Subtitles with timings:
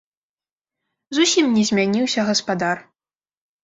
[1.19, 2.87] Зусім не змяніўся гаспадар.